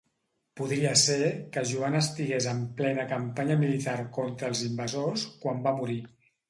[0.59, 1.27] Podria ser
[1.57, 6.03] que Joan estigués en plena campanya militar contra els invasors quan va morir.